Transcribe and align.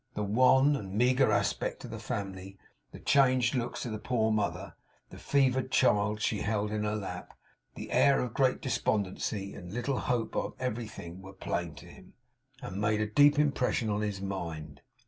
The 0.15 0.23
wan 0.23 0.75
and 0.75 0.95
meagre 0.97 1.31
aspect 1.31 1.83
of 1.85 1.91
the 1.91 1.99
family, 1.99 2.57
the 2.91 2.99
changed 2.99 3.53
looks 3.53 3.85
of 3.85 3.91
the 3.91 3.99
poor 3.99 4.31
mother, 4.31 4.73
the 5.11 5.19
fevered 5.19 5.69
child 5.69 6.23
she 6.23 6.39
held 6.41 6.71
in 6.71 6.83
her 6.85 6.95
lap, 6.95 7.37
the 7.75 7.91
air 7.91 8.19
of 8.19 8.33
great 8.33 8.61
despondency 8.61 9.53
and 9.53 9.71
little 9.71 9.99
hope 9.99 10.35
on 10.35 10.53
everything, 10.59 11.21
were 11.21 11.33
plain 11.33 11.75
to 11.75 11.85
him, 11.85 12.13
and 12.63 12.81
made 12.81 12.99
a 12.99 13.05
deep 13.05 13.37
impression 13.37 13.91
on 13.91 14.01
his 14.01 14.21
mind. 14.21 14.81